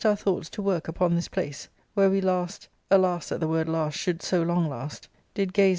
[0.03, 3.99] V thoughts to work upon this place, where we last —alas, that the word *last'
[3.99, 5.69] should so long Ust— did grace